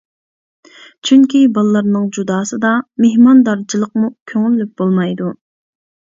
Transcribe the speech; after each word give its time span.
چۈنكى 1.07 1.41
بالىلارنىڭ 1.57 2.07
جوداسىدا 2.17 2.71
مېھماندارچىلىقمۇ 3.05 4.09
كۆڭۈللۈك 4.31 4.73
بولمايدۇ. 4.83 5.29